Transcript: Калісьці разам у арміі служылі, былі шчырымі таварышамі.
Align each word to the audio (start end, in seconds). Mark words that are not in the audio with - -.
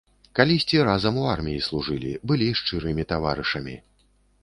Калісьці 0.37 0.79
разам 0.87 1.19
у 1.25 1.27
арміі 1.35 1.61
служылі, 1.69 2.17
былі 2.33 2.51
шчырымі 2.63 3.09
таварышамі. 3.15 3.83